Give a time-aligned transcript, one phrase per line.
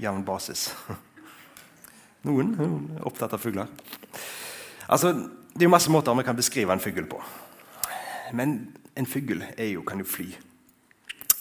[0.00, 0.70] jevn basis?
[2.26, 3.70] Noen er opptatt av fugler.
[4.90, 5.14] Altså,
[5.54, 7.20] det er masse måter vi kan beskrive en fugl på.
[8.36, 8.58] Men
[8.98, 10.28] en fugl jo, kan jo fly.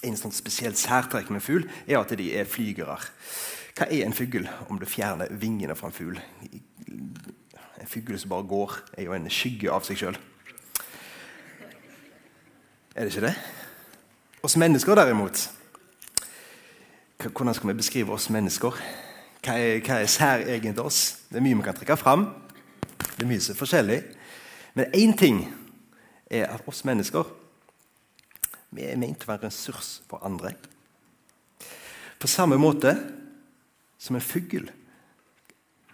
[0.08, 2.95] En sånn spesielt særtrekk med fugl er at de er flygere.
[3.76, 6.20] Hva er en fugl om du fjerner vingene fra en fugl?
[7.80, 10.20] En fugl som bare går, er jo en skygge av seg sjøl.
[12.96, 13.35] Er det ikke det?
[14.44, 15.49] Oss mennesker, derimot
[17.19, 18.75] Hvordan skal vi beskrive oss mennesker?
[19.43, 21.26] Hva er, hva er særegent oss?
[21.27, 22.21] Det er mye vi kan trekke fram.
[22.95, 23.98] Det er mye som er forskjellig.
[24.79, 25.41] Men én ting
[26.31, 27.27] er at oss mennesker
[28.71, 30.53] vi er ment å være en ressurs for andre.
[32.21, 32.93] På samme måte
[33.99, 34.70] som en fugl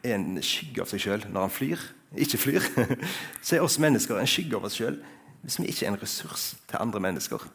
[0.04, 1.88] er en skygge av seg sjøl når han flyr,
[2.22, 2.70] ikke flyr,
[3.46, 5.02] så er oss mennesker en skygge av oss sjøl
[5.42, 7.50] hvis vi ikke er en ressurs til andre mennesker.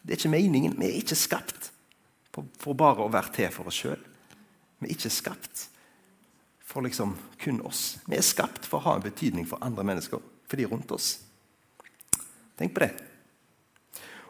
[0.00, 0.80] Det er ikke meningen.
[0.80, 1.68] Vi er ikke skapt
[2.32, 4.00] for bare å være til for oss sjøl.
[4.80, 5.66] Vi er ikke skapt
[6.72, 7.98] for liksom kun oss.
[8.08, 11.18] Vi er skapt for å ha en betydning for andre mennesker, for de rundt oss.
[12.58, 12.92] Tenk på det.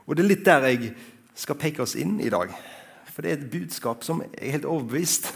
[0.06, 0.94] Og Det er litt der jeg
[1.38, 2.50] skal peke oss inn i dag.
[3.12, 5.30] For det er et budskap som jeg er helt overbevist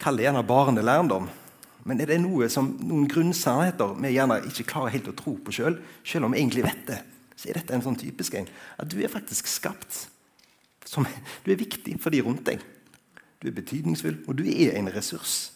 [0.00, 1.28] kaller gjerne barnelærdom.
[1.86, 5.54] Men er det noe som, noen grunnsannheter vi gjerne ikke klarer helt å tro på
[5.54, 6.98] sjøl, selv, selv om vi egentlig vet det,
[7.36, 8.48] så er dette en sånn typisk en.
[8.80, 10.06] At du er faktisk skapt.
[10.86, 11.06] Som,
[11.44, 12.62] du er viktig for de rundt deg.
[13.42, 15.52] Du er betydningsfull, og du er en ressurs.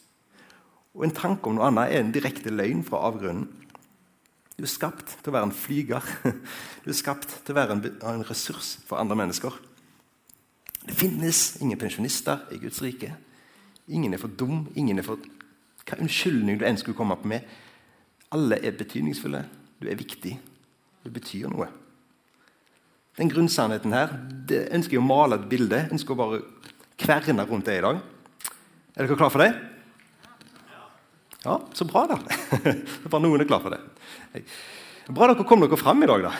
[0.94, 3.48] Og En tanke om noe annet er en direkte løgn fra avgrunnen.
[4.58, 6.06] Du er skapt til å være en flyger.
[6.84, 9.54] Du er skapt til å være en, en ressurs for andre mennesker.
[10.84, 13.14] Det finnes ingen pensjonister i Guds rike.
[13.88, 14.68] Ingen er for dum.
[14.76, 15.20] ingen er for...
[15.88, 17.46] Hva unnskyldning du enn skulle komme opp med.
[18.36, 19.40] Alle er betydningsfulle.
[19.80, 20.36] Du er viktig.
[21.02, 21.66] Du betyr noe.
[23.18, 24.12] Den grunnsannheten her
[24.50, 25.78] det ønsker jeg å male et bilde.
[25.82, 26.40] Jeg ønsker å bare
[27.00, 28.00] kverne rundt det i dag.
[28.96, 29.50] Er dere klar for det?
[31.40, 32.18] Ja, så bra, da.
[33.08, 34.42] Bare noen er klar for det.
[35.08, 36.26] Bra dere kom dere fram i dag.
[36.26, 36.32] da.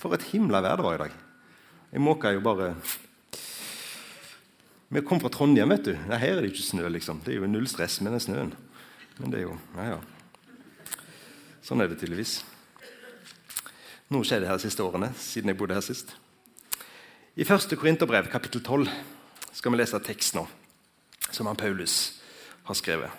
[0.00, 1.18] For et himla vær det var i dag.
[1.92, 2.72] Jeg måka jo bare
[4.90, 5.92] Vi kom fra Trondheim, vet du.
[6.08, 6.88] Nei, her er det ikke snø.
[6.94, 7.20] liksom.
[7.24, 8.52] Det er jo null stress med den snøen.
[9.18, 10.00] Men det er jo Ja, ja.
[11.66, 12.38] Sånn er det tydeligvis.
[14.06, 16.12] Noe skjedde her de siste årene, siden jeg bodde her sist.
[17.34, 17.72] I 1.
[17.74, 18.86] Korinterbrev, kapittel 12,
[19.50, 20.44] skal vi lese tekst nå,
[21.34, 21.96] som han Paulus
[22.68, 23.10] har skrevet.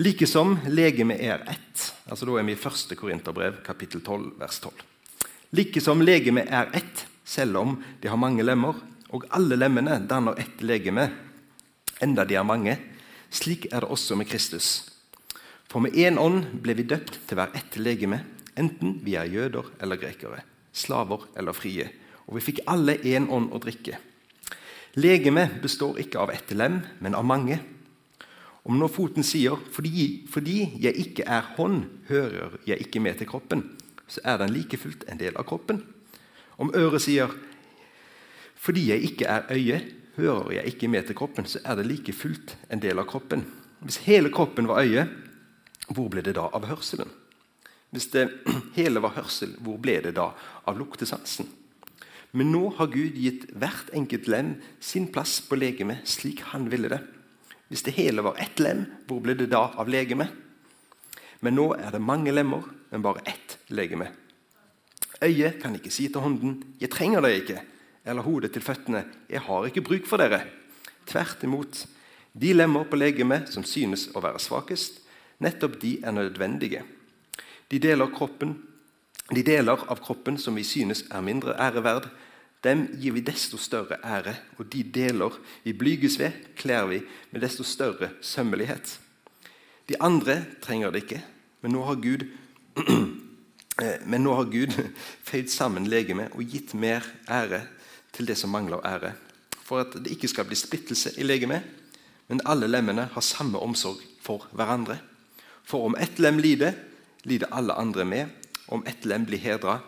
[0.00, 1.90] Likesom legeme er ett.
[2.08, 2.96] altså Da er vi i 1.
[2.96, 4.72] Korinterbrev, kapittel 12, vers 12.
[5.52, 8.80] Likesom legeme er ett, selv om de har mange lemmer,
[9.12, 11.10] og alle lemmene danner ett legeme,
[12.00, 12.78] enda de er mange.
[13.28, 14.88] Slik er det også med Kristus.
[15.68, 18.24] For med én ånd ble vi døpt til hver ett legeme,
[18.60, 21.88] enten vi er jøder eller grekere, slaver eller frie.
[22.28, 23.98] Og vi fikk alle én ånd å drikke.
[25.00, 27.60] Legemet består ikke av ett lem, men av mange.
[28.66, 33.26] Om når foten sier fordi, 'fordi jeg ikke er hånd, hører jeg ikke med til
[33.26, 33.64] kroppen',
[34.06, 35.82] så er den like fullt en del av kroppen.
[36.58, 37.30] Om øret sier
[38.56, 39.80] 'fordi jeg ikke er øye,
[40.16, 43.46] hører jeg ikke med til kroppen', så er det like fullt en del av kroppen.
[43.80, 45.08] Hvis hele kroppen var øye,
[45.88, 47.08] hvor ble det da av hørselen?
[47.90, 48.28] Hvis det
[48.78, 50.30] hele var hørsel, hvor ble det da
[50.68, 51.48] av luktesansen?
[52.32, 56.90] Men nå har Gud gitt hvert enkelt lem sin plass på legemet slik han ville
[56.92, 57.00] det.
[57.70, 60.30] Hvis det hele var ett lem, hvor ble det da av legemet?
[61.40, 64.10] Men nå er det mange lemmer, men bare ett legeme.
[65.22, 67.62] Øyet kan ikke si til hånden 'Jeg trenger deg ikke',
[68.04, 70.46] eller hodet til føttene 'Jeg har ikke bruk for dere'.
[71.06, 71.86] Tvert imot.
[72.40, 75.00] De lemmer på legemet som synes å være svakest,
[75.40, 76.82] nettopp de er nødvendige.
[77.70, 78.56] De deler, kroppen,
[79.30, 82.08] de deler av kroppen som vi synes er mindre æreverd,
[82.64, 84.34] dem gir vi desto større ære.
[84.58, 87.00] Og de deler vi blyges ved, kler vi
[87.30, 88.98] med desto større sømmelighet.
[89.88, 91.22] De andre trenger det ikke,
[91.62, 92.26] men nå har Gud
[94.10, 94.76] men nå har Gud
[95.28, 97.64] føyd sammen legemet og gitt mer ære
[98.12, 99.14] til det som mangler ære.
[99.64, 101.62] For at det ikke skal bli splittelse i legemet,
[102.28, 104.98] men alle lemmene har samme omsorg for hverandre.
[105.64, 106.74] For om ett lem lider,
[107.24, 108.28] lider alle andre med.
[108.70, 109.80] Om ett lem blir hedra,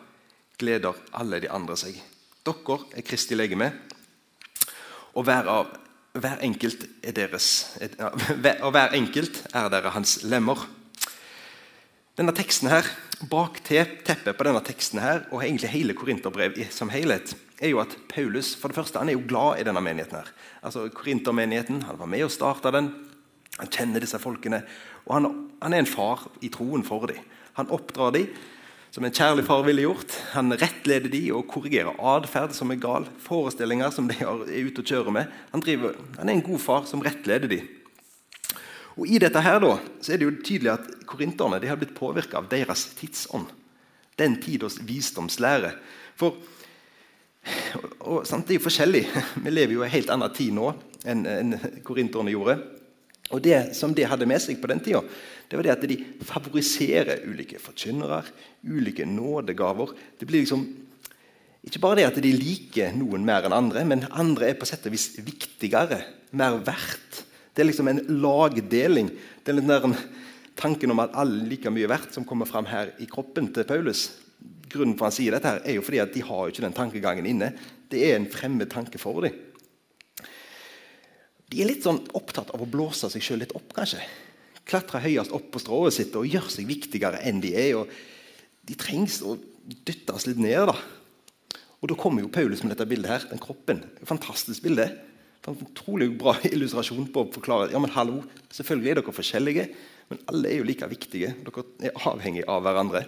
[0.59, 2.01] gleder alle de andre seg.
[2.43, 3.71] Dere er Kristi legeme,
[5.15, 5.71] og hver av
[6.13, 7.47] hver enkelt er deres,
[8.65, 10.61] og hver enkelt er dere hans lemmer.
[12.19, 12.89] Denne teksten her,
[13.31, 17.95] Bak teppet på denne teksten her, og egentlig hele Korinterbrev som helhet, er jo at
[18.11, 20.19] Paulus for det første, han er jo glad i denne menigheten.
[20.19, 20.29] her.
[20.63, 22.93] Altså Korintermenigheten, Han var med og starta den.
[23.59, 24.65] Han kjenner disse folkene.
[25.09, 25.29] Og han,
[25.63, 27.21] han, er en far i troen for dem.
[27.59, 28.31] Han oppdrar dem
[28.93, 30.15] som en kjærlig far ville gjort.
[30.35, 33.09] Han rettleder dem og korrigerer atferd som er gal.
[33.25, 35.39] Forestillinger som de er ute og kjører med.
[35.55, 37.71] Han, driver, han er en god far som rettleder dem.
[39.01, 42.43] Og I dette her da, så er det jo tydelig at korinterne har blitt påvirka
[42.43, 43.49] av deres tidsånd.
[44.21, 45.73] Den tidas visdomslære.
[46.21, 46.37] For
[47.75, 49.03] og, og, sant, Det er jo forskjellig.
[49.45, 50.69] Vi lever jo i en helt annen tid nå
[51.09, 51.57] enn, enn
[51.87, 52.59] korinterne gjorde.
[53.33, 55.01] Og Det som de hadde med seg på den tida,
[55.49, 58.23] det var det at de favoriserer ulike forkynnere,
[58.65, 59.93] ulike nådegaver.
[60.19, 60.65] Det blir liksom
[61.63, 64.87] ikke bare det at de liker noen mer enn andre, men andre er på sett
[64.89, 66.01] og vis viktigere,
[66.35, 69.11] mer verdt det er liksom en lagdeling.
[69.45, 69.97] Det er litt den
[70.57, 73.67] tanken om at alle er like mye verdt, som kommer fram her i kroppen til
[73.69, 74.07] Paulus.
[74.73, 77.29] Grunnen for han sier dette her er jo fordi at de har ikke den tankegangen
[77.29, 77.51] inne.
[77.93, 79.37] Det er en fremmed tanke for dem.
[81.53, 84.01] De er litt sånn opptatt av å blåse seg sjøl litt opp, kanskje.
[84.65, 87.75] Klatre høyest opp på strået sitt og gjøre seg viktigere enn de er.
[87.77, 87.91] og
[88.65, 89.37] De trengs å
[89.85, 90.71] dyttes litt ned.
[90.71, 90.77] da.
[91.83, 93.27] Og Da kommer jo Paulus med dette bildet her.
[93.29, 93.83] Den kroppen.
[94.09, 94.89] Fantastisk bilde.
[95.45, 98.23] En utrolig bra illustrasjon på å forklare ja, men hallo,
[98.55, 99.65] selvfølgelig er dere forskjellige,
[100.13, 101.35] men alle er jo like viktige.
[101.43, 103.05] Dere er avhengige av hverandre.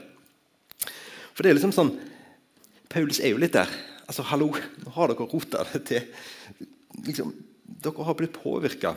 [1.33, 1.95] For det er liksom sånn
[2.91, 3.71] Paulus er jo litt der.
[4.05, 4.51] Altså, hallo,
[4.85, 6.05] nå har dere rota det til.
[7.07, 7.31] Liksom,
[7.65, 8.95] dere har blitt påvirka.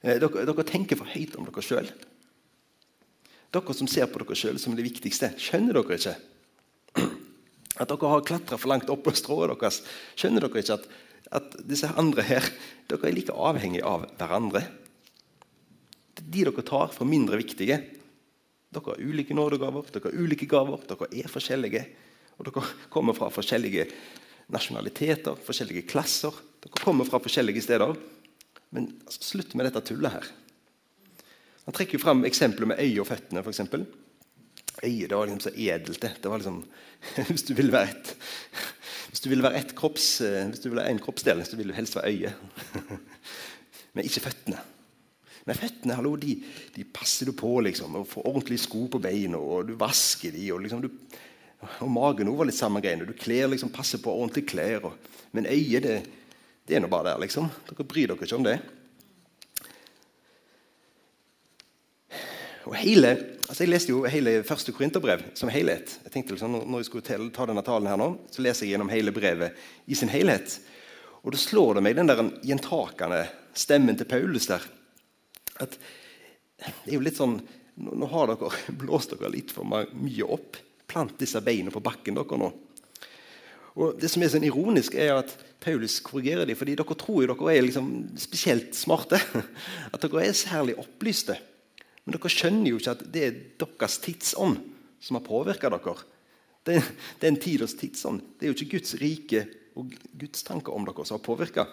[0.00, 1.90] Eh, dere, dere, tenker for høyt om dere sjøl.
[3.50, 6.16] Dere som ser på dere sjøl som det viktigste, skjønner dere ikke
[7.80, 9.80] at dere har klatra for langt opp på strået deres?
[10.18, 10.90] Skjønner dere ikke at
[11.30, 12.46] at disse andre her
[12.90, 14.64] dere er like avhengige av hverandre.
[16.20, 17.78] De dere tar for mindre viktige.
[18.70, 21.84] Dere har ulike nådegaver, dere har ulike gaver, dere er forskjellige.
[22.38, 23.86] Og dere kommer fra forskjellige
[24.50, 26.34] nasjonaliteter, forskjellige klasser.
[26.60, 27.96] Dere kommer fra forskjellige steder.
[28.70, 30.28] Men altså, slutt med dette tullet her.
[31.66, 33.42] Han trekker jo fram eksempler med øyet og føttene.
[33.44, 33.86] For eksempel.
[34.82, 36.00] øyet det var liksom så edelt.
[36.00, 36.30] det.
[36.30, 36.64] var liksom,
[37.32, 38.16] Hvis du ville være et
[39.10, 41.72] hvis du vil være ett kropps, eh, hvis du vil ha en kroppsdel, så ville
[41.72, 42.34] du helst være øyet.
[43.94, 44.60] Men ikke føttene.
[45.48, 46.36] Men føttene hallo, de,
[46.76, 47.50] de passer du på.
[47.66, 50.90] liksom, og Får ordentlige sko på beina, og du vasker de, og, liksom, du,
[51.82, 53.08] og magen var litt samme greiene.
[53.08, 54.86] Du kler liksom, passer på ordentlige klær.
[54.92, 55.98] Og, men øyet, det,
[56.70, 57.24] det er nå bare der.
[57.24, 57.50] liksom.
[57.66, 58.60] Dere bryr dere ikke om det.
[62.70, 63.16] Og hele
[63.50, 65.96] Altså, jeg leste jo hele første Korinterbrev som helhet.
[66.04, 68.92] Jeg tenkte liksom, når jeg skulle ta denne talen her nå, så leser jeg gjennom
[68.92, 69.58] hele brevet
[69.90, 70.52] i sin helhet.
[71.26, 73.24] Og da slår det meg den der gjentakende
[73.58, 74.62] stemmen til Paulus der.
[75.66, 77.40] At det er jo litt sånn
[77.80, 78.52] Nå har dere
[78.84, 80.58] blåst dere litt for mye opp.
[80.86, 82.52] Plant disse beina på bakken dere nå.
[83.78, 87.30] Og Det som er sånn ironisk, er at Paulus korrigerer dem, fordi dere tror jo
[87.30, 89.20] dere er liksom spesielt smarte.
[89.94, 91.36] At dere er særlig opplyste.
[92.04, 94.56] Men dere skjønner jo ikke at det er deres tidsånd
[95.04, 95.94] som har påvirka dere.
[96.66, 96.80] Det,
[97.20, 98.24] det er en tiders tidsånd.
[98.36, 99.44] Det er jo ikke Guds rike
[99.78, 101.68] og Guds tanker om dere som har påvirka.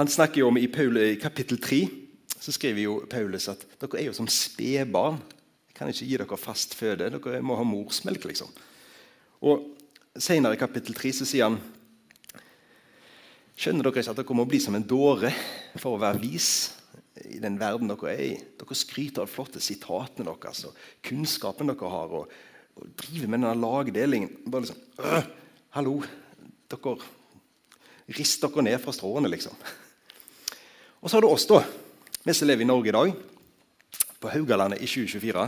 [0.00, 1.82] Han snakker jo om i, Paul, i kapittel 3
[2.42, 5.20] så skriver jo Paulus at dere er jo som spedbarn.
[5.68, 7.10] Jeg kan ikke gi dere fast føde.
[7.14, 8.50] Dere må ha morsmelk, liksom.
[9.46, 9.68] Og
[10.20, 11.60] Senere i kapittel 3 så sier han
[13.56, 15.30] Skjønner dere ikke at dere må bli som en dåre
[15.78, 16.52] for å være vis?
[17.28, 18.32] i den verden dere er i.
[18.58, 22.14] Dere skryter av de flotte sitatene deres og kunnskapen dere har.
[22.18, 22.32] Og,
[22.80, 24.32] og driver med denne lagdelingen.
[24.46, 25.28] Bare liksom øh,
[25.76, 25.98] Hallo!
[26.72, 26.96] Dere
[28.12, 29.54] Rist dere ned fra stråene, liksom.
[31.00, 31.62] Og så har du oss, da.
[32.22, 33.14] Vi som lever i Norge i dag.
[34.20, 35.46] På Haugalandet i 2024.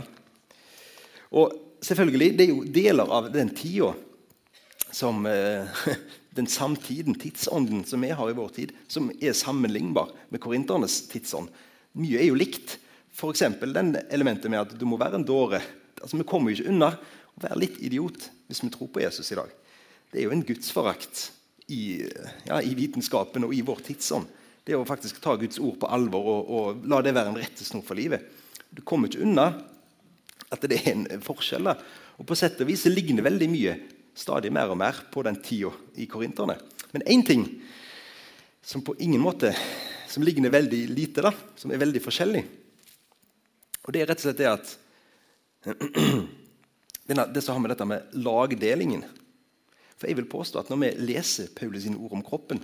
[1.35, 1.53] Og
[1.83, 3.91] selvfølgelig, det er jo deler av den tida
[4.95, 5.67] som eh,
[6.35, 11.51] den samtiden, tidsånden som vi har i vår tid, som er sammenlignbar med korinternes tidsånd.
[11.99, 12.77] Mye er jo likt.
[13.15, 13.43] F.eks.
[13.61, 15.61] den elementet med at du må være en dåre.
[16.01, 19.31] Altså, Vi kommer jo ikke unna å være litt idiot hvis vi tror på Jesus
[19.31, 19.51] i dag.
[20.11, 21.29] Det er jo en gudsforakt
[21.71, 22.05] i,
[22.47, 24.27] ja, i vitenskapen og i vår tidsånd.
[24.65, 27.83] Det å faktisk ta Guds ord på alvor og, og la det være en rettesnor
[27.85, 28.23] for livet.
[28.71, 29.49] Du kommer ikke unna
[30.51, 31.67] at det er en forskjell.
[31.67, 31.75] da.
[32.19, 33.75] Og På sett og vis ligner veldig mye
[34.15, 36.55] stadig mer og mer på den tida i korinterne.
[36.95, 37.43] Men én ting
[38.65, 39.51] som på ingen måte
[40.09, 42.43] som ligner veldig lite, da, som er veldig forskjellig,
[43.85, 44.75] og det er rett og slett det at
[47.05, 49.03] Det som har med dette med lagdelingen
[49.93, 52.59] For jeg vil påstå at når vi leser Paulus ord om kroppen,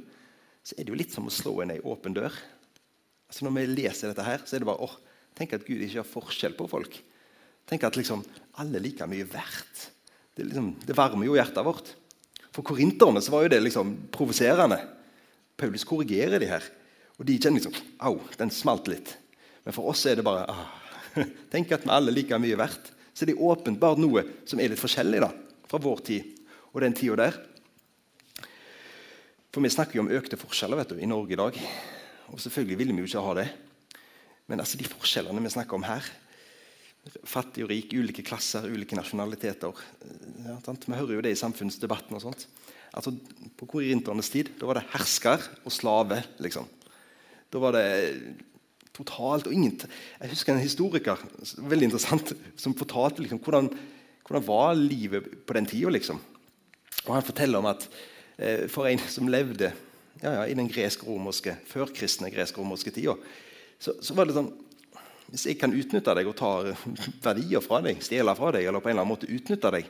[0.66, 2.34] så er det jo litt som å slå inn ei åpen dør.
[3.30, 4.96] Altså Når vi leser dette, her, så er det bare åh,
[5.38, 6.98] tenk at Gud ikke har forskjell på folk.
[7.70, 8.26] Tenk at liksom
[8.62, 9.86] alle er like mye verdt.
[10.42, 11.90] Det, liksom, det varmer jo hjertet vårt.
[12.50, 14.80] For korinterne så var jo det liksom provoserende.
[15.54, 16.66] Paulus korrigerer de her.
[17.20, 19.12] Og de kjenner liksom Au, den smalt litt.
[19.62, 20.64] Men for oss er det bare ah,
[21.54, 22.90] Tenk at vi alle liker like mye verdt.
[23.14, 25.30] Så det er åpenbart noe som er litt forskjellig da,
[25.70, 27.38] fra vår tid og den tida der.
[29.54, 31.62] For vi snakker jo om økte forskjeller vet du, i Norge i dag.
[32.34, 33.48] Og selvfølgelig vil vi jo ikke ha det.
[34.50, 36.10] Men altså de forskjellene vi snakker om her
[37.26, 39.80] Fattig og rik, ulike klasser, ulike nasjonaliteter.
[40.46, 42.16] Ja, vi hører jo det i samfunnsdebatten.
[42.16, 42.46] og sånt.
[42.94, 43.16] Altså,
[43.58, 46.24] På korinternes tid da var det hersker og slave.
[46.40, 46.68] liksom.
[47.52, 48.36] Da var det
[48.94, 49.90] totalt og ingenting.
[50.20, 51.18] Jeg husker en historiker
[51.58, 53.70] veldig interessant, som fortalte liksom, hvordan,
[54.28, 55.90] hvordan var livet på den tida.
[55.90, 56.20] Liksom.
[57.08, 57.88] Og han forteller om at
[58.38, 59.72] eh, for en som levde
[60.22, 63.16] ja, ja, i den gresk-romerske, førkristne gresk-romerske tida,
[63.82, 64.52] så, så, var det sånn
[65.32, 66.52] Hvis jeg kan utnytte deg og ta
[67.28, 69.88] verdier fra deg, stjele fra deg, eller på en eller annen måte utnytte deg,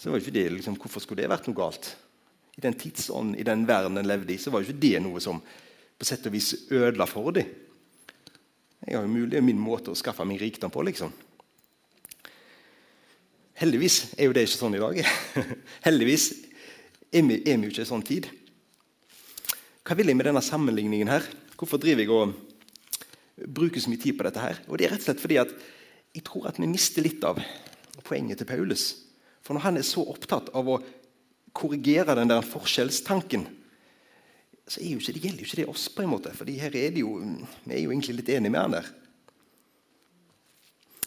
[0.00, 1.90] så var ikke det liksom, hvorfor skulle det vært noe galt?
[2.56, 5.42] I den tidsånden, i den verden en levde i, så var ikke det noe som
[6.00, 7.50] på sett og vis ødela for dem.
[8.86, 10.82] Jeg har jo mulig, Det er min måte å skaffe min rikdom på.
[10.82, 11.12] liksom.
[13.60, 15.02] Heldigvis er jo det ikke sånn i dag.
[15.86, 16.30] Heldigvis
[17.12, 18.30] er vi, er vi jo ikke i sånn tid.
[19.84, 21.26] Hva vil jeg med denne sammenligningen her?
[21.60, 22.32] Hvorfor driver jeg og
[23.46, 24.42] bruker så mye tid på dette?
[24.42, 24.60] her?
[24.68, 25.54] Og det er rett og slett fordi at
[26.14, 27.38] jeg tror at vi mister litt av
[28.04, 28.90] poenget til Paulus.
[29.44, 30.80] For når han er så opptatt av å
[31.56, 33.46] korrigere den der forskjellstanken,
[34.70, 36.32] så jo ikke, det gjelder jo ikke det oss, på en måte.
[36.36, 37.16] For her er det jo,
[37.64, 38.90] vi er jo egentlig litt enige med han der.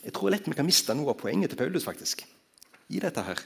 [0.04, 2.26] Jeg tror lett vi kan miste noe av poenget til Paulus faktisk,
[2.92, 3.40] i dette her.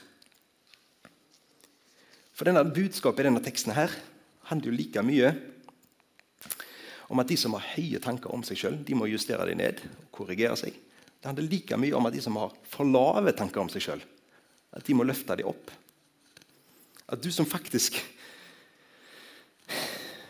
[2.34, 3.94] For denne budskapet i denne teksten her
[4.50, 5.30] handler jo like mye
[7.08, 10.10] om at de som har høye tanker om seg sjøl, må justere dem ned og
[10.14, 10.76] korrigere seg.
[11.18, 14.04] Det handler like mye om at de som har for lave tanker om seg sjøl,
[14.76, 15.72] at de må løfte dem opp.
[17.08, 17.96] At du som faktisk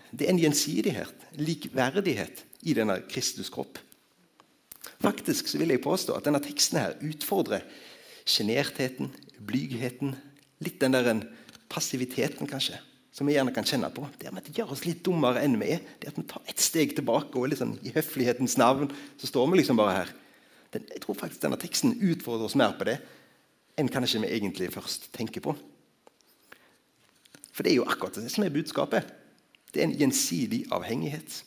[0.08, 3.78] det er en gjensidighet, likverdighet, i denne Kristus kropp.
[4.98, 7.62] Faktisk så vil jeg påstå at denne teksten her utfordrer
[8.28, 10.16] sjenertheten, blygheten,
[10.64, 11.22] litt den der
[11.70, 12.80] passiviteten, kanskje,
[13.18, 14.06] som vi gjerne kan kjenne på.
[14.14, 15.80] Det at det gjør oss litt dummere enn vi er.
[15.98, 19.58] Det at vi tar et steg tilbake, og liksom, i høflighetens navn så står vi
[19.58, 20.12] liksom bare her.
[20.74, 23.00] Den, jeg tror faktisk denne teksten utfordrer oss mer på det
[23.78, 25.52] enn kanskje vi egentlig først tenker på.
[27.54, 29.06] For det er jo akkurat det som er budskapet.
[29.70, 31.40] Det er en gjensidig avhengighet.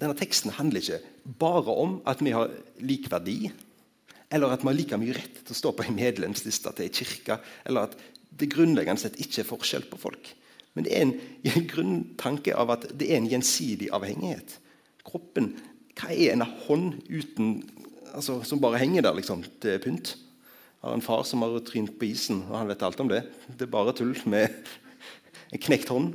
[0.00, 1.00] Denne teksten handler ikke
[1.40, 2.52] bare om at vi har
[2.84, 3.38] lik verdi,
[4.32, 6.96] eller at vi har like mye rett til å stå på en medlemsliste til en
[6.98, 7.96] kirke, eller at
[8.40, 10.32] det grunnleggende sett ikke er forskjell på folk.
[10.74, 11.14] Men det er en,
[11.50, 14.58] en grunntanke av at det er en gjensidig avhengighet.
[15.06, 15.54] Kroppen,
[15.94, 17.60] Hva er en hånd uten,
[18.16, 20.16] altså, som bare henger der liksom, til pynt?
[20.84, 23.22] Jeg har en far som har trynt på isen, og han vet alt om det.
[23.46, 24.50] Det er bare tull med
[25.54, 26.10] en knekt hånd.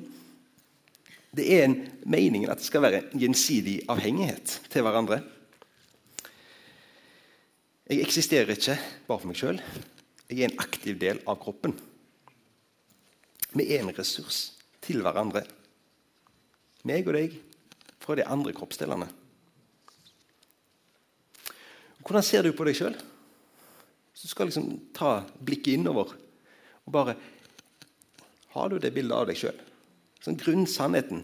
[1.34, 1.78] Det er en
[2.10, 5.22] meningen at det skal være en gjensidig avhengighet til hverandre.
[7.90, 8.76] Jeg eksisterer ikke
[9.08, 9.62] bare for meg sjøl.
[10.30, 11.74] Jeg er en aktiv del av kroppen.
[13.58, 14.42] Vi er en ressurs
[14.86, 15.44] til hverandre.
[16.88, 17.36] Meg og deg
[18.00, 19.10] fra de andre kroppsdelene.
[22.00, 22.96] Hvordan ser du på deg sjøl?
[24.20, 26.16] Du skal liksom ta blikket innover
[26.90, 27.14] og bare
[28.56, 29.58] har du det bildet av deg sjøl?
[30.26, 31.22] Sånn grunnsannheten.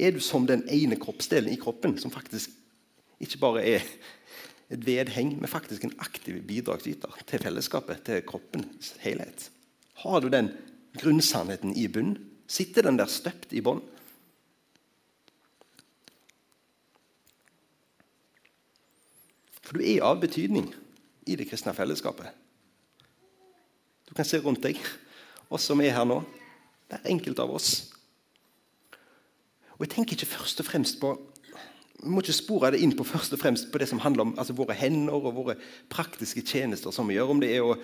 [0.00, 2.54] Er du som den ene kroppsdelen i kroppen som faktisk
[3.22, 3.84] ikke bare er
[4.72, 9.50] et vedheng, men faktisk en aktiv bidragsyter til fellesskapet, til kroppens helhet?
[10.00, 10.48] Har du den
[11.00, 12.16] grunnsannheten i bunn?
[12.46, 13.82] Sitter den der støpt i bånn?
[19.64, 20.68] For du er av betydning
[21.26, 22.28] i det kristne fellesskapet.
[24.04, 24.78] Du kan se rundt deg
[25.48, 26.20] oss som er her nå.
[26.90, 27.70] Hver enkelt av oss.
[29.78, 31.16] Og jeg tenker ikke først og fremst på
[32.04, 34.32] vi må ikke spore det inn på først og fremst på det som handler om
[34.36, 35.54] altså våre hender og våre
[35.88, 36.90] praktiske tjenester.
[36.92, 37.78] som vi gjør, Om det er å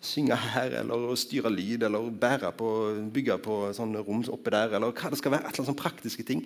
[0.00, 2.70] synge her, eller å styre lyd, eller bære på,
[3.12, 5.48] bygge på sånne rom oppe der, eller hva det skal være.
[5.48, 6.44] et eller annet praktiske ting.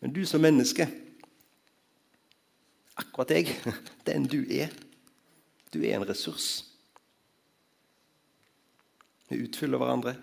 [0.00, 0.88] Men du som menneske,
[2.96, 3.52] akkurat deg,
[4.08, 4.72] den du er,
[5.72, 6.64] du er en ressurs.
[9.28, 10.14] Vi utfyller hverandre.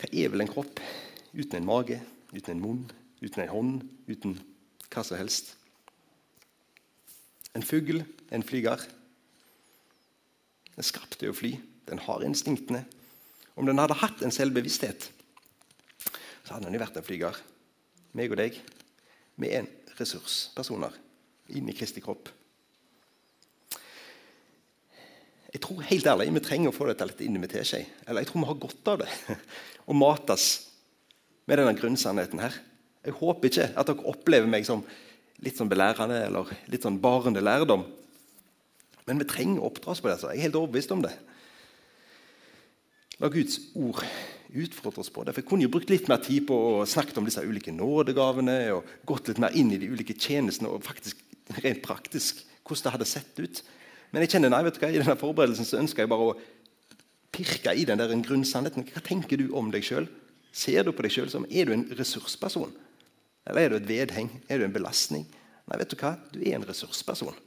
[0.00, 0.80] Hva er vel en kropp
[1.32, 2.00] uten en mage,
[2.34, 2.80] uten en munn,
[3.22, 4.34] uten en hånd, uten
[4.90, 5.54] hva som helst?
[7.54, 8.02] En fugl,
[8.32, 8.82] en flyger.
[10.72, 11.54] Den er skapt å fly.
[11.88, 12.84] Den har instinktene.
[13.58, 15.10] Om den hadde hatt en selvbevissthet,
[16.42, 17.40] så hadde den jo vært en flyger.
[18.16, 18.56] Meg og deg.
[19.40, 20.96] Vi er ressurspersoner
[21.52, 22.30] inni Kristi kropp.
[25.52, 27.82] Jeg tror helt ærlig vi trenger å få dette litt inn med teskje.
[28.06, 29.08] Eller jeg tror vi har godt av det.
[29.90, 30.46] Å mates
[31.44, 32.56] med denne grunnsannheten her.
[33.04, 34.84] Jeg håper ikke at dere opplever meg som
[35.42, 37.84] litt sånn belærende eller litt sånn barende lærdom.
[39.08, 40.18] Men vi trenger å oppdras på det.
[40.20, 41.12] Så jeg er helt overbevist om det.
[43.22, 44.02] La Guds ord
[44.52, 45.34] utfordre oss på det.
[45.34, 48.56] For Jeg kunne jo brukt litt mer tid på å snakke om disse ulike nådegavene
[48.76, 51.22] og gått litt mer inn i de ulike tjenestene og faktisk
[51.62, 53.62] rent praktisk hvordan det hadde sett ut.
[54.12, 56.36] Men jeg kjenner, nei, vet du hva, i denne forberedelsen så ønsker jeg bare å
[57.32, 58.84] pirke i den der grunnsannheten.
[58.92, 60.08] Hva tenker du om deg sjøl?
[60.52, 62.74] Ser du på deg sjøl som er du en ressursperson?
[63.48, 64.28] Eller er du et vedheng?
[64.52, 65.24] Er du en belastning?
[65.70, 66.16] Nei, vet du hva?
[66.34, 67.38] Du er en ressursperson.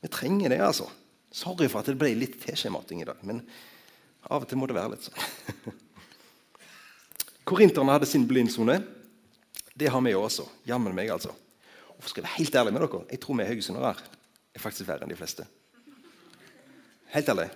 [0.00, 0.88] Vi trenger det, altså.
[1.30, 3.42] Sorry for at det ble litt teskjemating i dag, men
[4.26, 5.76] av og til må det være litt sånn.
[7.50, 8.80] Korinterne hadde sin blindsone.
[9.74, 10.46] Det har vi også.
[10.68, 11.32] Jammen meg, altså.
[11.96, 13.94] Og skal jeg være helt ærlig med dere, jeg tror vi haugesundere
[14.54, 15.46] er faktisk verre enn de fleste.
[17.12, 17.48] Helt ærlig.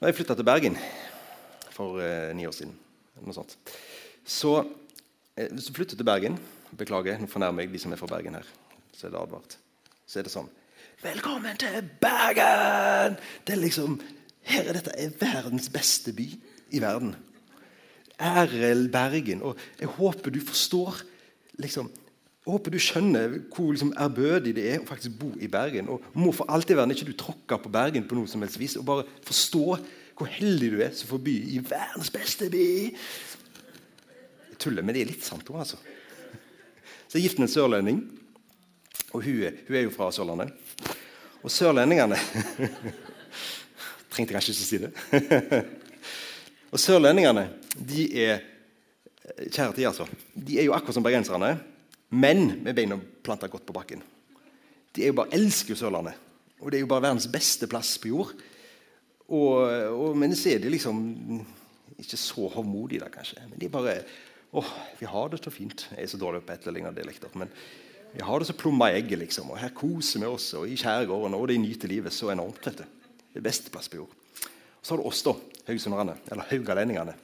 [0.00, 0.78] Når jeg flytta til Bergen
[1.72, 2.74] for eh, ni år siden,
[3.22, 3.56] noe sånt,
[4.26, 6.38] så eh, hvis du flytter til Bergen
[6.76, 8.48] Beklager, nå fornærmer jeg de som er fra Bergen her.
[8.92, 9.56] Så er det advart.
[10.04, 10.50] Så er det sånn
[11.02, 13.18] Velkommen til Bergen!
[13.46, 13.98] Det er liksom,
[14.48, 16.24] her er Dette er verdens beste by
[16.72, 17.10] i verden.
[18.16, 19.42] Erel Bergen.
[19.42, 21.02] Og jeg håper du forstår
[21.60, 25.92] liksom, jeg håper du skjønner hvor liksom, ærbødig det er å faktisk bo i Bergen.
[25.92, 28.56] Og må for alt i verden ikke du tråkke på Bergen på noe som helst
[28.56, 28.80] vis.
[28.80, 29.64] Og bare forstå
[30.16, 32.68] hvor heldig du er som får by i verdens beste by.
[34.48, 35.76] Jeg tuller, men det er litt sant òg, altså.
[37.04, 38.06] Så er gift med en sørlending.
[39.16, 40.52] Og hun hun er jo fra Sørlandet.
[41.40, 42.18] Og sørlendingene
[44.12, 44.90] Trengte kanskje ikke å si det.
[46.72, 48.44] og sørlendingene, de er
[49.26, 50.04] Kjære tid, altså.
[50.32, 51.48] De er jo akkurat som bergenserne.
[52.14, 54.04] Men med beina planta godt på bakken.
[54.94, 56.14] De er jo bare elsker jo Sørlandet.
[56.62, 58.30] Og det er jo bare verdens beste plass på jord.
[59.26, 59.56] Og,
[59.90, 61.02] og, men så er de liksom
[61.98, 63.42] ikke så hovmodige, da, kanskje.
[63.50, 63.96] Men de er bare
[64.56, 65.88] åh, vi har det så fint.
[65.90, 67.34] Jeg er så dårlig på etterlignende dialekter.
[67.36, 67.50] Men
[68.16, 69.50] vi har det så plomma i egget, liksom.
[69.52, 72.64] Og her koser vi oss, og i skjærgården, og de nyter livet så enormt.
[72.64, 72.82] vet.
[72.82, 74.14] Det er beste plass på jord.
[74.42, 75.34] Og så har du oss, da.
[75.68, 76.16] Haugesunderne.
[76.30, 77.14] Eller haugalendingene.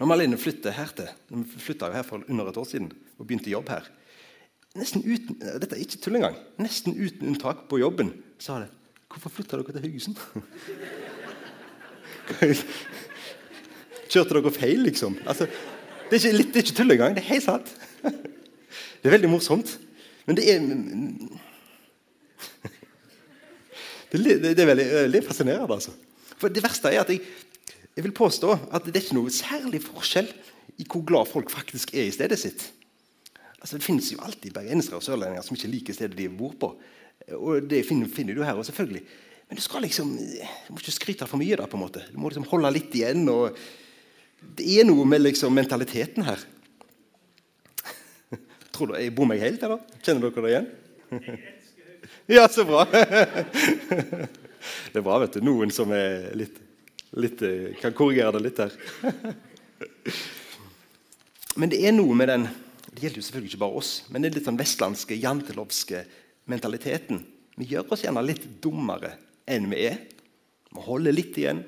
[0.00, 3.50] Når Malene flytter her til, vi flytta her for under et år siden og begynte
[3.50, 3.86] jobb her
[4.76, 6.36] nesten uten, Dette er ikke tull engang.
[6.60, 8.68] Nesten uten unntak på jobben sa det
[9.08, 10.20] 'Hvorfor flytta dere til Haugesund?'
[14.10, 15.18] Kjørte dere feil, liksom?
[15.26, 15.46] Altså,
[16.10, 17.14] det, er ikke, det er ikke tull engang.
[17.14, 17.76] Det er helt sant.
[19.02, 19.78] Det er veldig morsomt.
[20.26, 20.58] Men det er
[24.12, 25.74] Det er veldig, veldig fascinerende.
[25.74, 25.92] altså.
[26.38, 27.20] For Det verste er at jeg,
[27.96, 30.28] jeg vil påstå at det er ikke noe særlig forskjell
[30.80, 32.72] i hvor glad folk faktisk er i stedet sitt.
[33.60, 36.68] Altså, det finnes jo alltid bergensere og sørlendinger som ikke liker stedet de bor på.
[37.34, 39.02] Og det finner, finner du her også, selvfølgelig.
[39.48, 41.56] Men du skal liksom, du må ikke skryte for mye.
[41.56, 42.04] da, på en måte.
[42.12, 43.24] Du må liksom holde litt igjen.
[43.30, 43.56] og
[44.58, 46.42] Det er noe med liksom mentaliteten her.
[48.76, 49.80] Tror du jeg bommer helt, eller?
[50.04, 50.72] Kjenner dere det igjen?
[52.30, 52.84] Ja, så bra!
[54.90, 55.44] Det er bra, vet du.
[55.46, 56.56] Noen som er litt
[57.16, 58.72] litt, eh, kan korrigere det litt her.
[61.60, 62.48] men det er noe med den
[62.96, 65.98] Det gjelder jo selvfølgelig ikke bare oss, men den litt sånn vestlandske, jantelovske
[66.48, 67.18] mentaliteten.
[67.60, 69.10] Vi gjør oss gjerne litt dummere
[69.44, 69.98] enn vi er.
[70.72, 71.60] Vi holder litt igjen.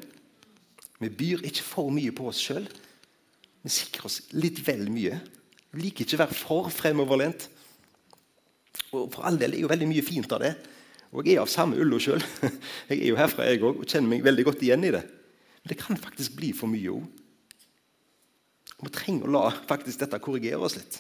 [1.03, 2.64] Vi byr ikke for mye på oss sjøl.
[3.61, 5.18] Vi sikrer oss litt vel mye.
[5.74, 7.48] Vi liker ikke å være for fremoverlent.
[8.96, 10.54] Og for all del er jo veldig mye fint av det.
[11.12, 12.20] Og jeg er av samme ulla sjøl.
[12.90, 15.00] Jeg er jo herfra, jeg òg, og kjenner meg veldig godt igjen i det.
[15.62, 17.07] Men det kan faktisk bli for mye òg.
[18.78, 20.98] Vi trenger å la faktisk dette korrigere oss litt.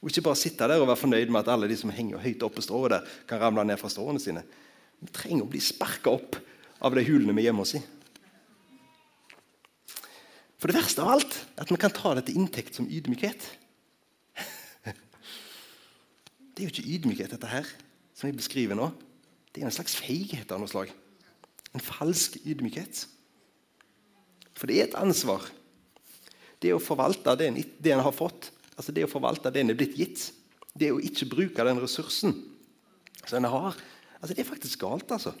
[0.00, 2.42] Og ikke bare sitte der og være fornøyd med at alle de som henger høyt
[2.46, 4.42] oppe strået der, kan ramle ned fra stråene sine.
[5.02, 6.38] Vi trenger å bli sparka opp
[6.82, 7.82] av de hulene vi gjemmer oss i.
[10.62, 13.48] For det verste av alt er at vi kan ta det til inntekt som ydmykhet.
[16.52, 17.68] Det er jo ikke ydmykhet, dette her,
[18.14, 18.90] som jeg beskriver nå.
[19.52, 20.92] Det er en slags feighet av noe slag.
[21.72, 23.06] En falsk ydmykhet.
[24.56, 25.46] For det er et ansvar.
[26.62, 29.72] Det å forvalte det en, det en har fått, altså det å forvalte det en
[29.72, 30.28] er blitt gitt,
[30.78, 32.36] det å ikke bruke den ressursen
[33.24, 33.76] som en har,
[34.20, 35.10] altså det er faktisk galt.
[35.12, 35.32] altså.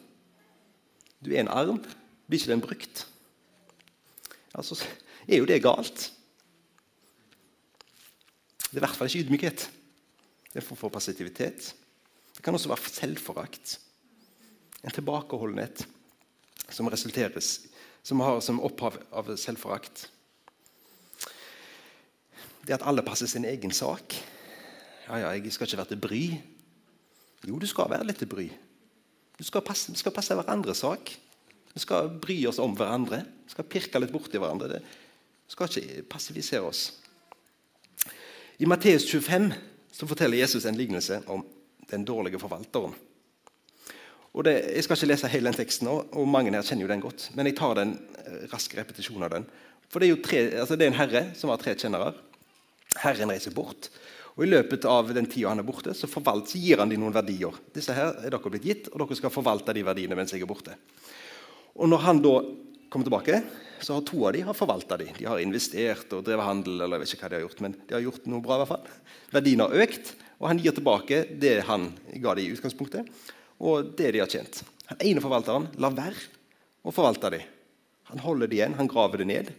[1.22, 1.78] Du er en arm,
[2.26, 3.04] blir ikke den brukt?
[4.52, 4.76] Altså,
[5.28, 6.10] er jo det galt.
[8.58, 9.68] Det er i hvert fall ikke ydmykhet.
[10.52, 11.74] Det er for passivitet.
[12.36, 13.78] Det kan også være selvforakt.
[14.84, 15.86] En tilbakeholdenhet
[16.68, 17.60] som resulteres
[18.02, 20.08] som har som opphav av selvforakt.
[22.66, 24.14] Det at alle passer sin egen sak.
[25.08, 26.22] Ja, ja, jeg skal ikke være til bry.
[27.48, 28.48] Jo, du skal være litt til bry.
[29.38, 31.14] Du skal passe, du skal passe hverandres sak.
[31.72, 33.22] Vi skal bry oss om hverandre.
[33.46, 34.82] Vi skal pirke litt borti hverandre.
[34.82, 36.84] Vi skal ikke passivisere oss.
[38.58, 39.50] I Matteus 25
[39.92, 41.44] så forteller Jesus en lignelse om
[41.90, 42.94] den dårlige forvalteren.
[44.32, 46.92] Og det, jeg skal ikke lese hele den teksten, nå, og mange her kjenner jo
[46.94, 47.26] den godt.
[47.36, 47.98] Men jeg tar den
[48.48, 49.44] raske rask repetisjon av den.
[49.92, 52.14] For det er jo tre, altså det er en herre som har tre kjennere.
[53.02, 53.90] Herren reiser bort.
[54.32, 57.12] Og I løpet av den tida han er borte, så, forvalt, gir han dem noen
[57.12, 57.52] verdier.
[57.74, 60.48] Disse her er dere blitt gitt, og dere skal forvalte de verdiene mens jeg er
[60.48, 60.78] borte.
[61.76, 62.32] Og Når han da
[62.88, 63.42] kommer tilbake,
[63.82, 65.08] så har to av de har forvalta de.
[65.18, 67.74] De har investert og drevet handel, eller jeg vet ikke hva de har gjort, men
[67.78, 68.56] de har gjort noe bra.
[68.56, 69.16] i hvert fall.
[69.34, 71.88] Verdien har økt, og han gir tilbake det han
[72.22, 73.10] ga dem i utgangspunktet,
[73.62, 74.62] og det de har tjent.
[74.92, 76.28] Den ene forvalteren lar være
[76.82, 77.50] å forvalte dem.
[78.12, 79.52] Han holder det igjen, han graver det ned.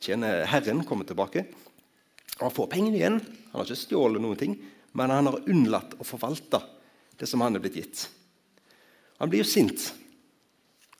[0.00, 1.44] Tjener Herren kommer tilbake.
[2.38, 3.18] Han får pengene igjen.
[3.50, 4.54] Han har ikke stjålet noen ting,
[4.96, 6.62] men han har unnlatt å forvalte
[7.18, 8.04] det som han er blitt gitt.
[9.18, 9.90] Han blir jo sint.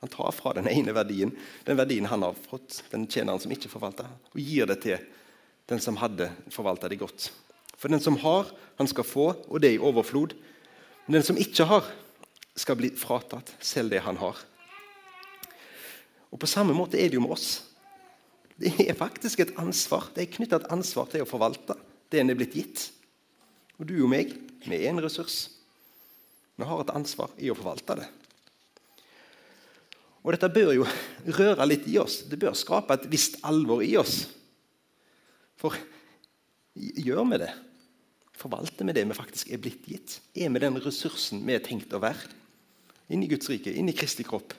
[0.01, 1.33] Han tar fra den ene verdien,
[1.67, 5.01] den verdien han har fått, den tjeneren som ikke forvalter, og gir det til
[5.69, 7.31] den som hadde forvalta det godt.
[7.79, 10.35] For den som har, han skal få, og det i overflod.
[11.07, 11.87] Men den som ikke har,
[12.59, 14.39] skal bli fratatt selv det han har.
[16.29, 17.51] Og På samme måte er det jo med oss.
[18.59, 20.11] Det er faktisk et ansvar.
[20.15, 21.79] Det er knytta et ansvar til å forvalte
[22.11, 22.89] det en er blitt gitt.
[23.79, 24.35] Og du og meg,
[24.67, 25.47] vi er en ressurs.
[26.59, 28.09] Vi har et ansvar i å forvalte det.
[30.25, 30.87] Og dette bør jo
[31.39, 32.23] røre litt i oss.
[32.29, 34.25] Det bør skape et visst alvor i oss.
[35.59, 35.75] For
[36.75, 37.53] gjør vi det?
[38.39, 40.19] Forvalter vi det vi faktisk er blitt gitt?
[40.39, 42.31] Er vi den ressursen vi er tenkt å være?
[43.11, 44.53] Inni Guds rike, inni Kristi kropp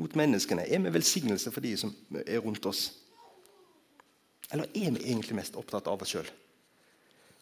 [0.00, 0.64] mot menneskene?
[0.68, 2.86] Er vi velsignelse for de som er rundt oss?
[4.52, 6.28] Eller er vi egentlig mest opptatt av oss sjøl?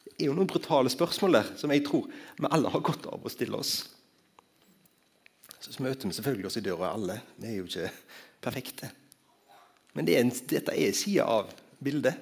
[0.06, 3.22] Det er jo noen brutale spørsmål der som jeg tror vi alle har godt av
[3.22, 3.84] å stille oss.
[5.60, 7.18] Så møter vi selvfølgelig oss i døra, alle.
[7.36, 7.90] Vi er jo ikke
[8.40, 8.88] perfekte.
[9.92, 11.50] Men det er en, dette er sida av
[11.82, 12.16] bildet.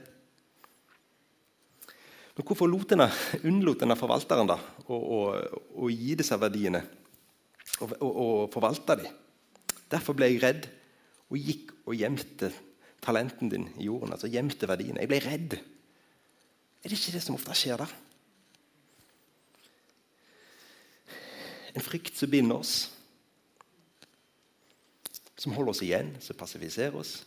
[2.35, 3.09] Men hvorfor denne,
[3.47, 5.21] unnlot denne forvalteren da, å, å,
[5.75, 6.85] å, gi disse verdiene
[7.83, 9.17] og, og forvalte dem?
[9.91, 10.69] Derfor ble jeg redd
[11.29, 12.51] og gikk og gjemte
[13.05, 14.13] talenten din i jorden.
[14.13, 15.01] altså gjemte verdiene.
[15.03, 15.59] Jeg ble redd.
[16.83, 17.97] Er det ikke det som ofte skjer der?
[21.75, 22.89] En frykt som binder oss,
[25.39, 27.19] som holder oss igjen, som passiviserer oss.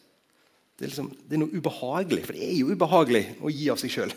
[0.78, 3.80] Det er, liksom, det er noe ubehagelig, for det er jo ubehagelig å gi av
[3.80, 4.16] seg sjøl.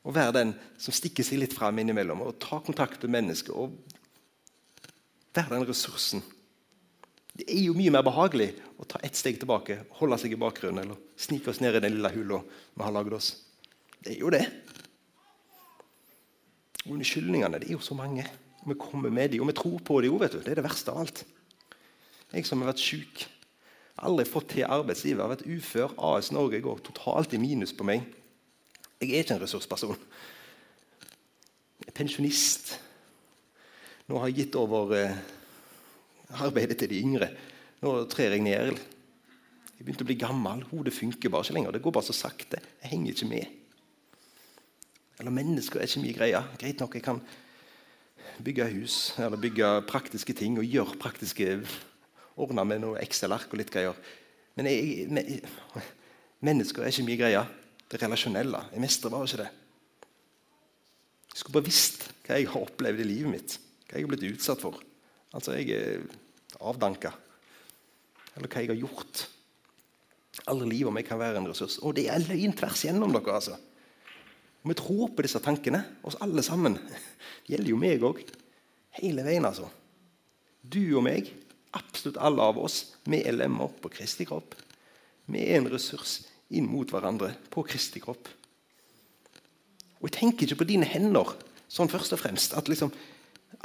[0.00, 3.56] Å være den som stikker seg litt fram innimellom, og ta kontakt med mennesker.
[3.56, 3.76] og
[5.36, 6.24] Være den ressursen
[7.40, 10.82] det er jo mye mer behagelig å ta ett steg tilbake, holde seg i bakgrunnen
[10.82, 13.28] eller snike oss ned i den lille hula vi har laget oss.
[14.00, 14.42] Det er jo det.
[16.84, 18.26] Og Unnskyldningene det er jo så mange.
[18.66, 20.26] Vi kommer med dem, og vi tror på dem òg.
[20.32, 21.22] Det er det verste av alt.
[22.30, 23.24] Jeg som har vært syk,
[24.06, 25.94] aldri fått til arbeidslivet, har vært ufør.
[25.98, 28.04] AS Norge går totalt i minus på meg.
[29.00, 29.98] Jeg er ikke en ressursperson.
[31.80, 32.74] Jeg er pensjonist.
[34.06, 35.18] Nå har jeg gitt over eh,
[36.44, 37.30] arbeidet til de yngre.
[37.82, 38.78] Nå trer jeg ned.
[39.76, 40.64] Jeg begynte å bli gammel.
[40.70, 41.74] Hodet funker bare ikke lenger.
[41.74, 42.60] Det går bare så sakte.
[42.82, 43.56] Jeg henger ikke med.
[45.20, 46.42] Eller mennesker er ikke mye greie.
[46.60, 47.22] Greit nok, jeg kan
[48.40, 51.58] bygge hus eller bygge praktiske ting og gjøre praktiske
[52.40, 53.96] Ordne med noe Excel-ark og litt greier.
[54.58, 55.88] Men jeg, men,
[56.50, 57.42] mennesker er ikke mye greie.
[57.90, 58.62] Det relasjonelle.
[58.74, 59.50] Jeg mestrer bare ikke det.
[61.30, 63.56] Jeg skulle bare visst hva jeg har opplevd i livet mitt.
[63.86, 64.78] Hva jeg har blitt utsatt for.
[65.34, 66.04] Altså, jeg er
[66.66, 67.12] avdanka.
[68.36, 69.24] Eller hva jeg har gjort.
[70.50, 71.78] Alle livet om jeg kan være en ressurs.
[71.82, 73.34] Og det er løgn tvers gjennom dere.
[73.34, 73.58] altså.
[74.62, 76.78] Og Vi tror på disse tankene, oss alle sammen.
[77.46, 78.20] Det gjelder jo meg òg.
[79.00, 79.66] Hele veien, altså.
[80.62, 81.30] Du og meg,
[81.76, 84.56] absolutt alle av oss, vi er lemmer på Kristi kropp.
[85.30, 88.28] Vi er en ressurs inn mot hverandre på Kristi kropp.
[90.00, 91.34] Og Jeg tenker ikke på dine hender
[91.70, 92.54] sånn først og fremst.
[92.56, 92.90] at liksom,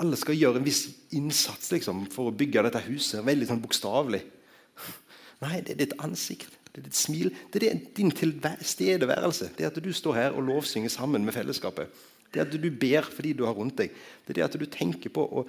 [0.01, 3.23] alle skal gjøre en viss innsats liksom, for å bygge dette huset.
[3.25, 4.21] Veldig sånn bokstavelig.
[5.43, 9.51] Nei, det er ditt ansikt, det er ditt smil, det er din tilstedeværelse.
[9.57, 11.91] Det at du står her og lovsynger sammen med fellesskapet.
[12.33, 13.95] Det at du ber fordi du har rundt deg.
[14.25, 15.45] Det er det at du tenker på å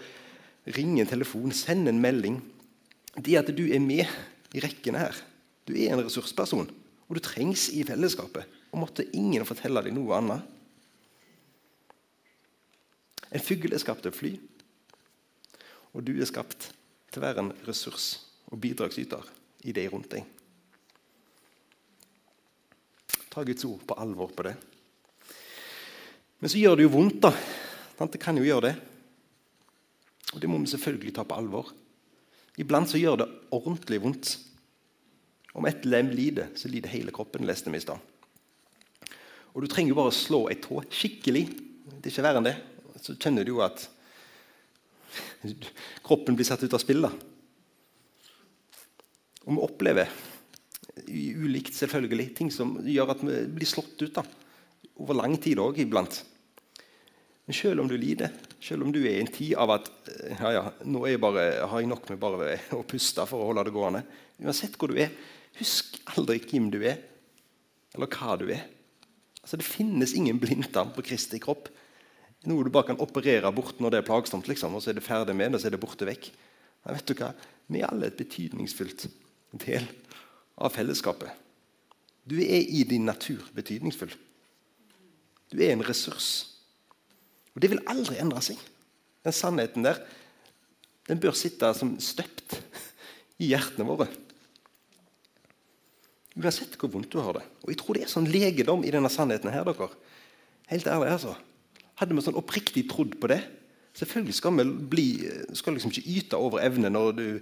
[0.75, 2.41] ringe en telefon, sende en melding.
[3.17, 4.05] Det at du er med
[4.55, 5.15] i rekken her.
[5.67, 6.69] Du er en ressursperson,
[7.07, 8.47] og du trengs i fellesskapet.
[8.73, 10.53] Og måtte ingen fortelle deg noe annet.
[13.33, 14.33] En fugl er skapt til å fly,
[15.97, 16.71] og du er skapt
[17.11, 18.13] til å være en ressurs
[18.53, 19.25] og bidragsyter
[19.67, 20.27] i de rundt deg.
[23.33, 24.55] Ta Guds ord på alvor på det.
[26.39, 27.33] Men så gjør det jo vondt, da.
[28.07, 28.77] Det kan jo gjøre det.
[30.37, 31.71] Og det må vi selvfølgelig ta på alvor.
[32.61, 34.35] Iblant så gjør det ordentlig vondt.
[35.57, 37.97] Om et lem lider, så lider hele kroppen, leste vi i stad.
[39.57, 41.47] Og du trenger jo bare å slå ei tå skikkelig.
[41.89, 42.57] Det er ikke verre enn det.
[43.01, 43.87] Så kjenner du jo at
[46.07, 47.01] kroppen blir satt ut av spill.
[47.07, 47.13] da.
[49.47, 50.13] Og vi opplever
[51.07, 54.21] ulikt selvfølgelig ting som gjør at vi blir slått ut.
[54.21, 54.27] da.
[55.01, 56.21] Over lang tid òg iblant.
[57.49, 59.91] Men selv om du lider, selv om du er i en tid av at
[60.39, 63.67] ja, ja, nå jeg bare, har jeg nok med bare å puste for å holde
[63.69, 64.05] det gående
[64.37, 65.13] Uansett hvor du er,
[65.57, 66.99] husk aldri hvem du er,
[67.97, 68.67] eller hva du er.
[69.41, 71.71] Altså, det finnes ingen blindtarm på Kristi kropp.
[72.45, 75.07] Noe du bare kan operere bort når det er plagsomt, liksom, og så er det
[75.07, 76.29] ferdig med og så er det borte vekk.
[76.85, 77.31] Men vet du hva?
[77.73, 79.07] Vi er alle et betydningsfullt
[79.65, 79.89] del
[80.61, 81.33] av fellesskapet.
[82.27, 84.13] Du er i din natur betydningsfull.
[85.53, 86.56] Du er en ressurs.
[87.57, 88.61] Og Det vil aldri endre seg.
[89.25, 89.99] Den sannheten der
[91.07, 92.57] den bør sitte som støpt
[93.39, 94.09] i hjertene våre.
[96.37, 97.45] Uansett hvor vondt du har det.
[97.63, 99.51] Og Jeg tror det er sånn legedom i denne sannheten.
[99.51, 99.89] her, dere.
[100.67, 101.37] Helt ærlig, altså.
[101.97, 103.41] Hadde vi sånn oppriktig trodd på det
[103.97, 105.07] Selvfølgelig skal vi bli,
[105.57, 107.41] skal liksom ikke yte over evne når du,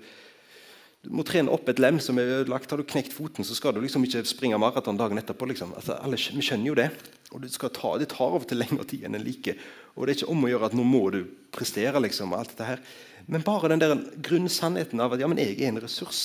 [1.04, 2.70] du må trene opp et lem som er ødelagt.
[2.72, 5.50] Har du knekt foten, så skal du liksom ikke springe maraton dagen etterpå.
[5.50, 5.74] Liksom.
[5.76, 6.86] Altså, alle, vi skjønner jo det.
[7.34, 9.58] Og det, ta, det tar og til lengre tid enn en liker.
[9.94, 11.20] Og det er ikke om å gjøre at nå må du
[11.52, 12.00] prestere.
[12.00, 12.84] liksom, og alt dette her.
[13.28, 16.22] Men bare den der grunnsannheten av at ja, men jeg er en ressurs.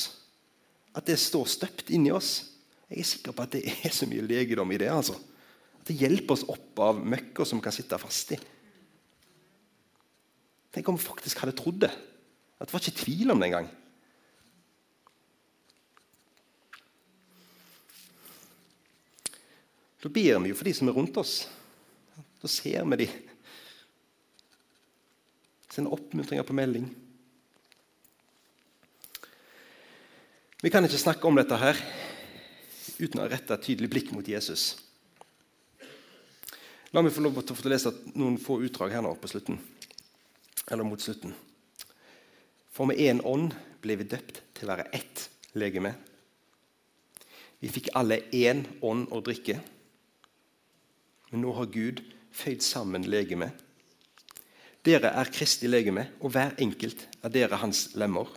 [0.95, 2.37] At det står støpt inni oss.
[2.87, 4.87] Jeg er sikker på at det er så mye legedom i det.
[4.93, 5.17] altså.
[5.81, 8.39] At det hjelper oss opp av møkker som kan sitte fast i.
[10.71, 11.91] Tenk om vi faktisk hadde trodd det.
[12.59, 13.69] At det var ikke tvil om det engang.
[19.99, 21.41] Da ber vi jo for de som er rundt oss.
[22.39, 23.09] Da ser vi de
[25.69, 26.87] Sender oppmuntringer på melding.
[30.61, 31.77] Vi kan ikke snakke om dette her
[32.97, 34.73] uten å rette et tydelig blikk mot Jesus.
[36.89, 39.59] La meg få lov til å lese noen få utdrag her nå på slutten.
[40.67, 41.35] Eller mot slutten.
[42.73, 45.93] For med én ånd ble vi døpt til å være ett legeme.
[47.61, 49.59] Vi fikk alle én ånd å drikke.
[51.29, 52.03] Men nå har Gud
[52.35, 53.65] føyd sammen legemet
[54.87, 58.29] dere er Kristi legeme, og hver enkelt er dere hans lemmer.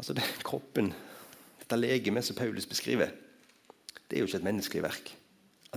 [0.00, 0.88] Altså det, Kroppen,
[1.60, 3.12] dette legemet som Paulus beskriver,
[4.08, 5.12] det er jo ikke et menneskelig verk.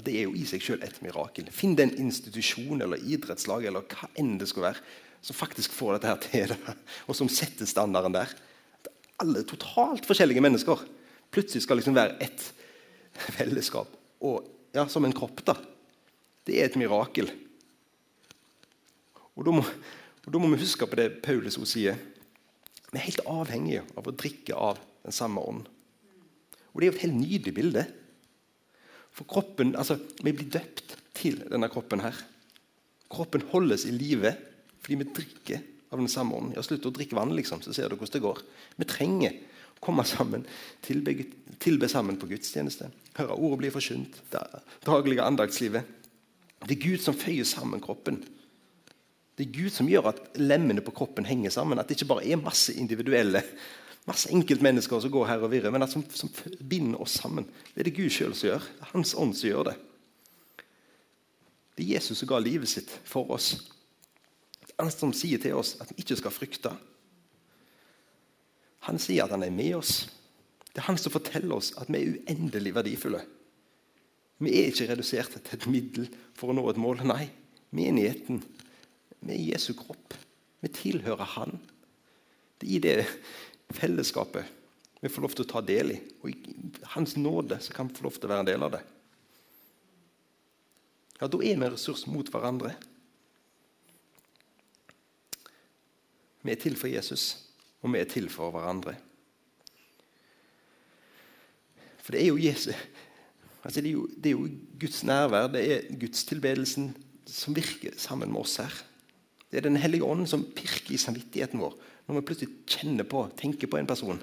[0.04, 1.52] Det er jo i seg selv et mirakel.
[1.54, 4.82] Finn den institusjon eller idrettslag eller hva enn det skal være,
[5.24, 6.56] som faktisk får dette her til
[7.08, 8.32] og som setter standarden der.
[9.22, 10.82] Alle totalt forskjellige mennesker
[11.34, 12.48] plutselig skal liksom være ett
[13.38, 13.90] fellesskap.
[14.24, 15.58] Og ja, som en kropp, da.
[16.44, 17.30] Det er et mirakel.
[19.34, 21.98] Og Da må, og da må vi huske på det Paulus sier.
[22.92, 25.66] Vi er helt avhengige av å drikke av den samme ånd.
[26.74, 27.86] Og Det er jo et helt nydelig bilde.
[29.14, 32.02] For kroppen, altså, Vi blir døpt til denne kroppen.
[32.02, 32.16] her.
[33.10, 34.36] Kroppen holdes i live
[34.84, 35.62] fordi vi drikker
[35.94, 36.56] av den samme ånden.
[36.56, 38.42] Ja, Slutt å drikke vann, liksom, så ser du hvordan det går.
[38.78, 39.38] Vi trenger
[39.84, 40.46] komme sammen,
[40.86, 41.16] tilbe,
[41.64, 42.90] tilbe sammen på gudstjeneste.
[43.18, 44.22] Høre ordet bli forkynt.
[44.32, 44.44] Det
[44.86, 45.92] daglige andaktslivet.
[46.64, 48.22] Det er Gud som føyer sammen kroppen.
[49.38, 51.80] Det er Gud som gjør at lemmene på kroppen henger sammen.
[51.80, 53.44] At det ikke bare er masse individuelle
[54.10, 57.48] masse enkeltmennesker som går her og virrer, men som, som binder oss sammen.
[57.74, 58.66] Det er det Gud sjøl som gjør.
[58.68, 59.76] Det er Hans ånd som gjør det.
[61.74, 63.56] Det er Jesus som ga livet sitt for oss.
[64.76, 66.74] Han som sier til oss at vi ikke skal frykte.
[68.88, 69.94] Han sier at han er med oss.
[70.74, 73.22] Det er han som forteller oss at vi er uendelig verdifulle.
[74.44, 77.04] Vi er ikke redusert til et middel for å nå et mål.
[77.08, 77.28] Nei,
[77.76, 78.42] menigheten,
[79.24, 80.18] vi er Jesu kropp.
[80.64, 81.58] Vi tilhører Han.
[82.60, 84.60] Det er i det fellesskapet
[85.04, 85.96] vi får lov til å ta del i.
[86.24, 86.36] Og i
[86.94, 88.80] Hans nåde så kan vi få lov til å være en del av det.
[91.20, 92.72] Ja, Da er vi en ressurs mot hverandre.
[96.44, 97.53] Vi er til for Jesus,
[97.84, 98.96] og vi er til for hverandre.
[102.04, 102.76] For det er jo Jesus
[103.64, 106.90] Altså, det, er jo, det, er jo, Guds nærvær, det er gudstilbedelsen
[107.32, 108.74] som virker sammen med oss her.
[109.48, 113.22] Det er Den hellige ånden som pirker i samvittigheten vår når vi plutselig kjenner på,
[113.40, 114.20] tenker på en person.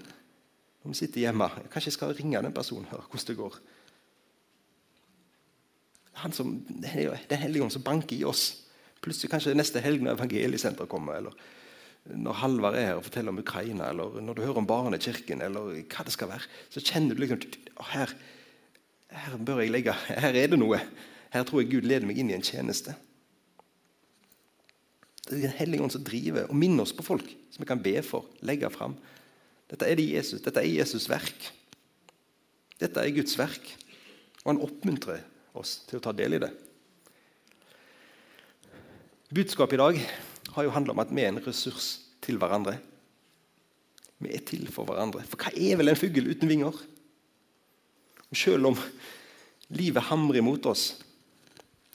[0.83, 1.49] Når vi sitter hjemme.
[1.73, 3.57] Kanskje jeg skal ringe den personen høre hvordan det går.
[6.21, 8.67] Han som, Den hellige ånd som banker i oss.
[9.01, 11.17] Plutselig kanskje neste helg når evangeliesenteret kommer.
[11.17, 11.33] eller
[12.09, 15.75] når Halvard er her og forteller om Ukraina, eller når du hører om Barnekirken, eller
[15.85, 17.43] hva det skal være, så kjenner du liksom
[17.93, 18.15] her,
[19.11, 20.81] her bør jeg legge, her er det noe.
[21.31, 22.97] Her tror jeg Gud leder meg inn i en tjeneste.
[25.29, 27.83] Det er Den hellige ånd som driver og minner oss på folk som vi kan
[27.83, 28.97] be for, legge fram.
[29.71, 31.53] Dette er, det Jesus, dette er Jesus' verk.
[32.81, 33.69] Dette er Guds verk.
[34.43, 35.23] Og han oppmuntrer
[35.55, 36.51] oss til å ta del i det.
[39.31, 40.03] Budskapet i dag
[40.55, 41.91] har jo handla om at vi er en ressurs
[42.25, 42.77] til hverandre.
[44.21, 45.23] Vi er til for hverandre.
[45.29, 46.77] For hva er vel en fugl uten vinger?
[48.37, 48.77] Selv om
[49.75, 50.93] livet hamrer mot oss,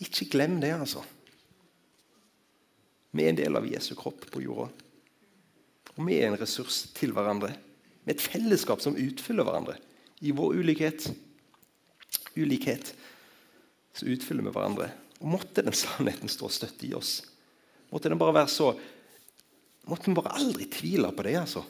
[0.04, 1.04] ikke glem det, altså.
[3.15, 4.68] Vi er en del av Jesu kropp på jorda.
[5.96, 7.54] Og vi er en ressurs til hverandre.
[8.04, 9.78] Vi er et fellesskap som utfyller hverandre.
[10.20, 11.08] I vår ulikhet,
[12.36, 12.91] ulikhet
[13.96, 14.89] så utfyller vi hverandre.
[15.22, 17.22] Og måtte den sannheten stå støtt i oss.
[17.96, 18.74] Måtte den bare være så
[19.86, 21.62] Måtte vi bare aldri tvile på det, altså.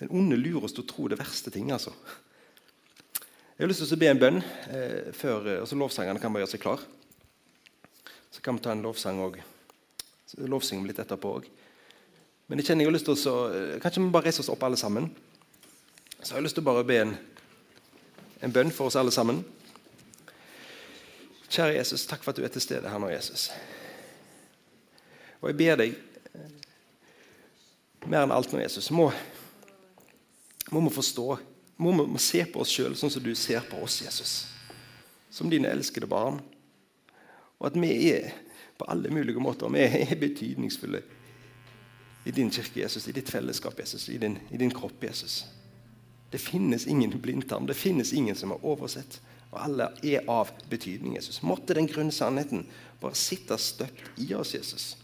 [0.00, 1.92] Den onde lurer oss til å tro det verste ting, altså.
[3.56, 4.40] Jeg har lyst til å be en bønn
[4.72, 6.82] eh, før eh, altså Lovsangerne kan bare gjøre seg klar.
[8.32, 9.36] Så kan vi ta en lovsang og
[10.48, 11.52] lovsynge litt etterpå òg.
[12.48, 14.64] Men jeg kjenner jeg har lyst til å eh, Kanskje vi bare reiser oss opp
[14.64, 15.12] alle sammen?
[16.18, 17.16] Så jeg har lyst til å bare be en,
[18.44, 19.44] en bønn for oss alle sammen.
[21.48, 23.50] Kjære Jesus, takk for at du er til stede her nå, Jesus.
[25.40, 26.54] Og jeg ber deg eh,
[28.06, 29.10] mer enn alt nå, Jesus, må,
[30.72, 31.28] må vi forstå
[31.76, 34.32] må vi må se på oss sjøl sånn som du ser på oss, Jesus.
[35.28, 36.38] Som dine elskede barn.
[37.60, 38.32] Og at vi er
[38.76, 41.02] på alle mulige måter vi er betydningsfulle
[42.26, 45.44] i din kirke, Jesus, i ditt fellesskap, Jesus, i din, i din kropp, Jesus.
[46.32, 49.20] Det finnes ingen blindtarm, det finnes ingen som er oversett.
[49.52, 51.38] Og alle er av betydning, Jesus.
[51.46, 52.64] Måtte den grunne sannheten
[53.00, 54.96] bare sitte støpt i oss, Jesus.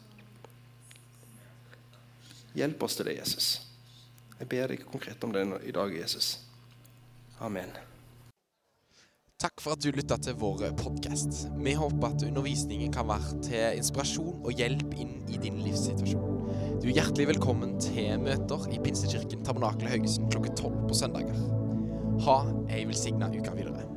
[2.53, 3.47] Hjelp oss til det, Jesus.
[4.37, 6.35] Jeg ber deg konkret om det i dag, Jesus.
[7.41, 7.71] Amen.
[9.43, 11.47] Takk for at du lytta til vår podkast.
[11.59, 16.29] Vi håper at undervisningen kan være til inspirasjon og hjelp inn i din livssituasjon.
[16.83, 21.43] Du er hjertelig velkommen til møter i Pinsekirken Tabernakel Haugesund klokka tolv på søndager.
[22.29, 22.39] Ha
[22.69, 23.92] ei velsigna uke videre.